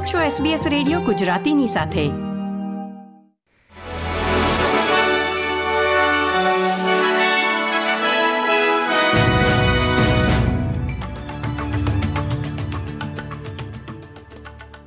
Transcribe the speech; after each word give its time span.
આપ 0.00 0.06
છો 0.06 0.44
SBS 0.44 0.68
radio 0.68 1.00
ગુજરાતીની 1.00 1.66
સાથે. 1.66 2.08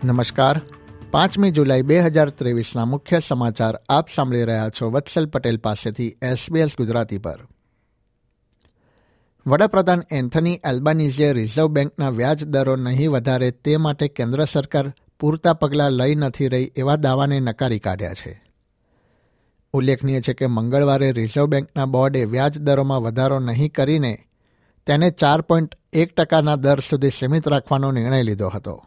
નમસ્કાર. 0.07 0.61
પાંચમી 1.11 1.51
જુલાઈ 1.51 1.81
બે 1.81 1.99
હજાર 1.99 2.29
ત્રેવીસના 2.29 2.85
મુખ્ય 2.85 3.19
સમાચાર 3.19 3.79
આપ 3.89 4.07
સાંભળી 4.15 4.43
રહ્યા 4.43 4.69
છો 4.69 4.91
વત્સલ 4.91 5.25
પટેલ 5.25 5.57
પાસેથી 5.57 6.15
એસબીએસ 6.21 6.69
ગુજરાતી 6.77 7.17
પર. 7.17 7.39
વડાપ્રધાન 9.47 10.03
એન્થની 10.11 10.59
એલ્બાનીઝે 10.65 11.33
રિઝર્વ 11.33 11.67
બેંકના 11.67 12.09
વ્યાજ 12.09 12.45
દરો 12.45 12.75
નહીં 12.75 13.11
વધારે 13.11 13.51
તે 13.51 13.77
માટે 13.77 14.07
કેન્દ્ર 14.07 14.45
સરકાર 14.45 14.93
પૂરતા 15.23 15.53
પગલાં 15.53 15.91
લઈ 15.91 16.15
નથી 16.15 16.47
રહી 16.47 16.71
એવા 16.75 16.95
દાવાને 16.95 17.39
નકારી 17.39 17.79
કાઢ્યા 17.79 18.13
છે. 18.13 18.43
ઉલ્લેખનીય 19.73 20.21
છે 20.21 20.33
કે 20.33 20.47
મંગળવારે 20.47 21.11
રિઝર્વ 21.11 21.45
બેંકના 21.45 21.85
બોર્ડે 21.85 22.25
વ્યાજ 22.25 22.59
દરોમાં 22.59 23.01
વધારો 23.01 23.39
નહીં 23.39 23.71
કરીને 23.71 24.19
તેને 24.85 25.09
ચાર 25.09 25.41
પોઈન્ટ 25.41 25.75
એક 25.93 26.15
ટકાના 26.15 26.55
દર 26.55 26.79
સુધી 26.79 27.09
સીમિત 27.09 27.47
રાખવાનો 27.47 27.91
નિર્ણય 27.91 28.23
લીધો 28.23 28.47
હતો. 28.47 28.83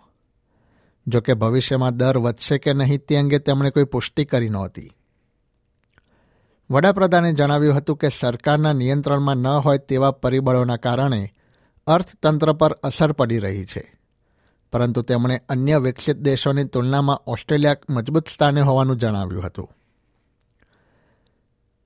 જો 1.06 1.20
કે 1.20 1.34
ભવિષ્યમાં 1.34 1.96
દર 1.96 2.18
વધશે 2.18 2.58
કે 2.58 2.72
નહીં 2.72 2.98
તે 2.98 3.16
અંગે 3.16 3.38
તેમણે 3.38 3.70
કોઈ 3.70 3.84
પુષ્ટિ 3.84 4.24
કરી 4.24 4.48
નહોતી. 4.48 4.92
વડાપ્રધાને 6.70 7.32
જણાવ્યું 7.32 7.76
હતું 7.76 7.96
કે 7.96 8.08
સરકારના 8.08 8.72
નિયંત્રણમાં 8.72 9.36
ન 9.36 9.46
હોય 9.46 9.78
તેવા 9.78 10.10
પરિબળોના 10.10 10.76
કારણે 10.76 11.32
અર્થતંત્ર 11.86 12.52
પર 12.52 12.72
અસર 12.72 13.12
પડી 13.12 13.38
રહી 13.38 13.64
છે. 13.64 13.95
પરંતુ 14.72 15.02
તેમણે 15.02 15.42
અન્ય 15.48 15.78
વિકસિત 15.78 16.16
દેશોની 16.16 16.64
તુલનામાં 16.64 17.22
ઓસ્ટ્રેલિયા 17.26 17.76
મજબૂત 17.90 18.28
સ્થાને 18.28 18.60
હોવાનું 18.60 18.96
જણાવ્યું 18.96 19.46
હતું. 19.46 19.70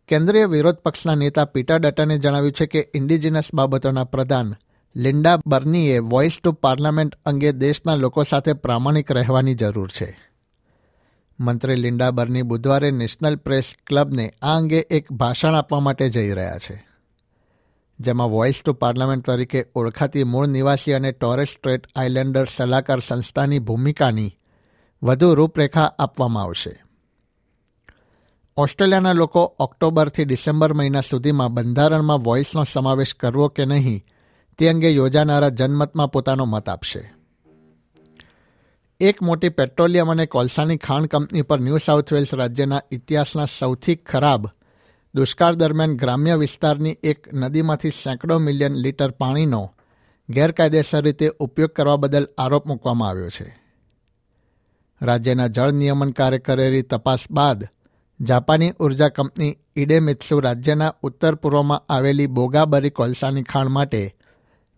કેન્દ્રીય 0.09 0.45
વિરોધ 0.45 0.77
પક્ષના 0.77 1.15
નેતા 1.15 1.45
પીટર 1.45 1.79
ડટને 1.79 2.19
જણાવ્યું 2.19 2.53
છે 2.53 2.67
કે 2.67 2.91
ઇન્ડિજિનસ 2.95 3.55
બાબતોના 3.55 4.05
પ્રધાન 4.05 4.55
લિન્ડા 4.97 5.39
બર્નીએ 5.47 5.99
વોઇસ 5.99 6.39
ટુ 6.45 6.53
પાર્લામેન્ટ 6.53 7.15
અંગે 7.27 7.53
દેશના 7.53 7.95
લોકો 7.95 8.23
સાથે 8.23 8.53
પ્રામાણિક 8.53 9.13
રહેવાની 9.13 9.55
જરૂર 9.55 9.89
છે. 9.89 10.19
મંત્રી 11.41 11.75
લિન્ડા 11.75 12.11
બર્ની 12.11 12.43
બુધવારે 12.43 12.91
નેશનલ 12.91 13.37
પ્રેસ 13.37 13.75
ક્લબને 13.87 14.35
આ 14.43 14.57
અંગે 14.57 14.79
એક 14.79 15.13
ભાષણ 15.13 15.55
આપવા 15.55 15.81
માટે 15.81 16.09
જઈ 16.09 16.31
રહ્યા 16.31 16.59
છે. 16.59 16.90
જેમાં 18.01 18.31
વોઇસ 18.31 18.63
ટુ 18.65 18.73
પાર્લામેન્ટ 18.73 19.27
તરીકે 19.27 19.67
ઓળખાતી 19.75 20.25
મૂળ 20.25 20.47
નિવાસી 20.47 20.93
અને 20.93 21.13
ટોરેસ 21.13 21.49
સ્ટ્રેટ 21.49 21.87
આઇલેન્ડર 21.97 22.47
સલાહકાર 22.57 23.01
સંસ્થાની 23.01 23.59
ભૂમિકાની 23.59 24.39
વધુ 25.03 25.35
રૂપરેખા 25.35 25.93
આપવામાં 25.99 26.43
આવશે. 26.43 26.83
ઓસ્ટ્રેલિયાના 28.57 29.13
લોકો 29.13 29.57
ઓક્ટોબરથી 29.59 30.25
ડિસેમ્બર 30.25 30.73
મહિના 30.73 31.01
સુધીમાં 31.01 31.55
બંધારણમાં 31.55 32.19
વોઇસનો 32.19 32.65
સમાવેશ 32.65 33.15
કરવો 33.15 33.49
કે 33.49 33.65
નહીં, 33.65 34.05
તે 34.59 34.69
અંગે 34.69 34.91
યોજાનારા 34.91 35.49
જનમતમાં 35.49 36.13
પોતાનો 36.13 36.45
મત 36.45 36.69
આપશે. 36.69 37.13
એક 39.01 39.23
મોટી 39.23 39.49
પેટ્રોલિયમ 39.49 40.11
અને 40.11 40.27
કોલસાની 40.27 40.77
ખાણ 40.77 41.05
કંપની 41.05 41.43
પર 41.43 41.61
ન્યૂ 41.61 41.77
સાઉથ 41.77 42.13
વેલ્સ 42.13 42.35
રાજ્યના 42.35 42.83
ઇતિહાસના 42.91 43.45
સૌથી 43.45 43.97
ખરાબ 43.97 44.47
દુષ્કાળ 45.15 45.55
દરમિયાન 45.55 45.97
ગ્રામ્ય 45.97 46.37
વિસ્તારની 46.39 46.99
એક 47.03 47.33
નદીમાંથી 47.33 47.91
સેંકડો 47.91 48.39
મિલિયન 48.39 48.75
લીટર 48.75 49.11
પાણીનો 49.11 49.63
ગેરકાયદેસર 50.29 51.05
રીતે 51.05 51.29
ઉપયોગ 51.41 51.73
કરવા 51.73 51.97
બદલ 51.97 52.27
આરોપ 52.39 52.67
મૂકવામાં 52.67 53.09
આવ્યો 53.09 53.29
છે. 53.29 53.47
રાજ્યના 55.01 55.49
જળ 55.49 55.73
નિયમનકારે 55.73 56.39
કરેલી 56.39 56.83
તપાસ 56.83 57.25
બાદ 57.31 57.65
જાપાની 58.21 58.71
ઊર્જા 58.81 59.09
કંપની 59.09 59.59
ઇડેમિત્સુ 59.77 60.41
રાજ્યના 60.41 60.93
ઉત્તર 61.03 61.35
પૂર્વમાં 61.35 61.85
આવેલી 61.89 62.27
બોગાબરી 62.27 62.91
કોલસાની 62.91 63.43
ખાણ 63.43 63.69
માટે 63.69 64.15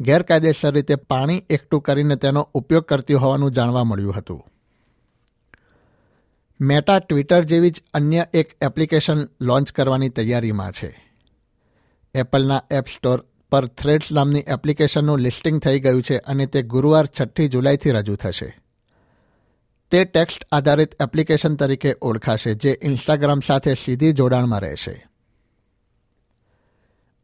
ગેરકાયદેસર 0.00 0.74
રીતે 0.74 0.94
પાણી 0.94 1.44
એકઠું 1.50 1.82
કરીને 1.82 2.16
તેનો 2.16 2.48
ઉપયોગ 2.54 2.84
કરતી 2.84 3.14
હોવાનું 3.14 3.52
જાણવા 3.52 3.84
મળ્યું 3.84 4.14
હતું. 4.14 4.42
મેટા 6.62 6.98
ટ્વિટર 6.98 7.42
જેવી 7.42 7.70
જ 7.70 7.82
અન્ય 7.94 8.26
એક 8.34 8.56
એપ્લિકેશન 8.60 9.14
લોન્ચ 9.40 9.72
કરવાની 9.72 10.08
તૈયારીમાં 10.08 10.72
છે. 10.72 11.12
એપલના 12.14 12.62
એપ 12.70 12.86
સ્ટોર 12.86 13.24
પર 13.50 13.66
થ્રેડ્સ 13.66 14.12
નામની 14.12 14.38
એપ્લિકેશનનું 14.38 15.18
લિસ્ટિંગ 15.18 15.60
થઈ 15.60 15.80
ગયું 15.80 16.02
છે 16.02 16.18
અને 16.18 16.46
તે 16.46 16.62
ગુરુવાર 16.62 17.06
છઠ્ઠી 17.06 17.48
જુલાઈથી 17.48 17.90
રજૂ 17.90 18.14
થશે. 18.14 18.58
તે 19.90 20.04
ટેક્સ્ટ 20.04 20.46
આધારિત 20.52 21.02
એપ્લિકેશન 21.02 21.54
તરીકે 21.54 21.96
ઓળખાશે, 22.02 22.54
જે 22.54 22.78
ઇન્સ્ટાગ્રામ 22.82 23.40
સાથે 23.40 23.74
સીધી 23.74 24.12
જોડાણમાં 24.12 24.60
રહેશે. 24.60 25.06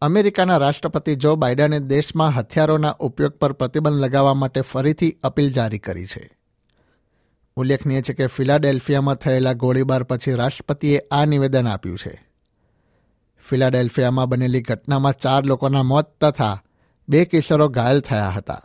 અમેરિકાના 0.00 0.56
રાષ્ટ્રપતિ 0.56 1.14
જો 1.14 1.36
બાઇડને 1.36 1.80
દેશમાં 1.80 2.30
હથિયારોના 2.30 2.96
ઉપયોગ 3.00 3.32
પર 3.32 3.52
પ્રતિબંધ 3.52 3.94
લગાવવા 3.94 4.34
માટે 4.34 4.60
ફરીથી 4.60 5.18
અપીલ 5.22 5.52
જારી 5.52 5.78
કરી 5.78 6.06
છે. 6.06 6.37
ઉલ્લેખનીય 7.58 8.02
છે 8.02 8.12
કે 8.12 8.26
ફિલાડેલ્ફિયામાં 8.26 9.14
થયેલા 9.14 9.52
ગોળીબાર 9.52 10.02
પછી 10.02 10.32
રાષ્ટ્રપતિએ 10.32 11.00
આ 11.10 11.24
નિવેદન 11.24 11.68
આપ્યું 11.68 11.98
છે. 11.98 12.28
ફિલાડેલ્ફિયામાં 13.50 14.28
બનેલી 14.28 14.60
ઘટનામાં 14.60 15.12
ચાર 15.12 15.44
લોકોના 15.44 15.82
મોત 15.82 16.24
તથા 16.24 16.62
બે 17.08 17.24
કિશોરો 17.24 17.68
ઘાયલ 17.68 18.00
થયા 18.00 18.28
હતા. 18.28 18.62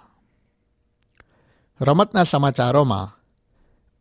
રમતના 1.82 2.24
સમાચારોમાં, 2.24 3.20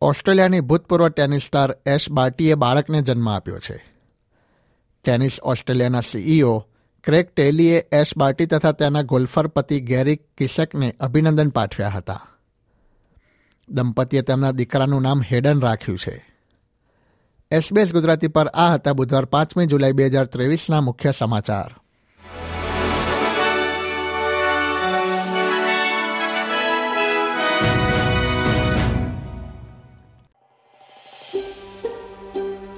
ઓસ્ટ્રેલિયાની 0.01 0.59
ભૂતપૂર્વ 0.59 1.09
ટેનિસ 1.09 1.41
સ્ટાર 1.41 1.77
એશ 1.85 2.11
બાર્ટીએ 2.11 2.55
બાળકને 2.55 3.01
જન્મ 3.01 3.29
આપ્યો 3.29 3.59
છે. 3.59 3.85
ટેનિસ 5.03 5.39
ઓસ્ટ્રેલિયાના 5.43 5.99
સીઈઓ 5.99 6.67
ક્રેક 7.03 7.35
ટેલીએ 7.35 7.79
એશ 7.91 8.17
બાર્ટી 8.17 8.45
તથા 8.45 8.71
તેના 8.71 9.01
ગોલ્ફર 9.01 9.47
પતિ 9.47 9.81
ગેરી 9.81 10.15
કિસકને 10.15 10.95
અભિનંદન 10.99 11.49
પાઠવ્યા 11.49 11.89
હતા. 11.89 12.27
દંપતીએ 13.69 14.21
તેમના 14.21 14.51
દીકરાનું 14.51 15.01
નામ 15.01 15.21
હેડન 15.21 15.61
રાખ્યું 15.61 15.97
છે. 15.97 16.25
એસબીએસ 17.51 17.93
ગુજરાતી 17.93 18.27
પર 18.27 18.47
આ 18.47 18.73
હતા 18.73 18.93
બુધવાર 18.93 19.25
પાંચમી 19.25 19.65
જુલાઈ 19.65 19.91
બે 19.91 20.05
હજાર 20.05 20.25
ત્રેવીસના 20.25 20.81
મુખ્ય 20.81 21.11
સમાચાર. 21.11 21.75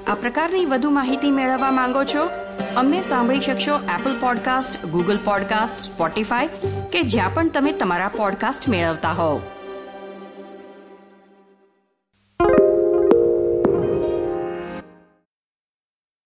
આ 0.08 0.16
પ્રકારની 0.16 0.66
વધુ 0.66 0.90
માહિતી 0.90 1.32
મેળવવા 1.32 1.72
માંગો 1.72 2.04
છો? 2.04 2.30
અમને 2.76 3.02
સાંભળી 3.02 3.40
શકશો 3.40 3.80
Apple 3.80 4.20
podcast 4.20 4.86
Google 4.86 5.18
podcast 5.18 5.80
Spotify 5.80 6.48
કે 6.92 7.02
જ્યાં 7.02 7.34
પણ 7.34 7.50
તમે 7.50 7.72
તમારા 7.72 8.08
પોડકાસ્ટ 8.08 8.70
મેળવતા 8.70 9.12
હોવ. 9.12 9.42